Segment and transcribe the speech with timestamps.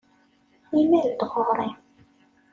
[0.79, 1.69] Imal-d ɣur-i.